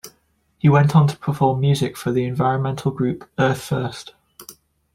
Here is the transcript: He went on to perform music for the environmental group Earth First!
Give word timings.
He 0.57 0.67
went 0.67 0.95
on 0.95 1.05
to 1.09 1.17
perform 1.17 1.59
music 1.61 1.95
for 1.95 2.11
the 2.11 2.23
environmental 2.25 2.89
group 2.89 3.29
Earth 3.37 3.65
First! 3.65 4.15